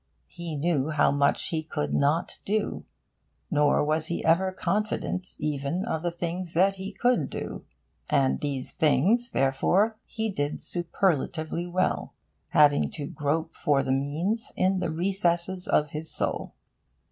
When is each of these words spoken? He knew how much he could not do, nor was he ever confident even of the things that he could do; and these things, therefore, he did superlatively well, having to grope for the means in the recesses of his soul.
He 0.29 0.55
knew 0.55 0.89
how 0.89 1.11
much 1.11 1.49
he 1.49 1.61
could 1.61 1.93
not 1.93 2.39
do, 2.43 2.85
nor 3.51 3.83
was 3.85 4.07
he 4.07 4.25
ever 4.25 4.51
confident 4.51 5.35
even 5.37 5.85
of 5.85 6.01
the 6.01 6.09
things 6.09 6.55
that 6.55 6.77
he 6.77 6.91
could 6.91 7.29
do; 7.29 7.65
and 8.09 8.39
these 8.41 8.73
things, 8.73 9.29
therefore, 9.29 9.99
he 10.07 10.31
did 10.31 10.59
superlatively 10.59 11.67
well, 11.67 12.15
having 12.49 12.89
to 12.89 13.05
grope 13.05 13.53
for 13.53 13.83
the 13.83 13.91
means 13.91 14.51
in 14.57 14.79
the 14.79 14.89
recesses 14.89 15.67
of 15.67 15.91
his 15.91 16.09
soul. 16.09 16.55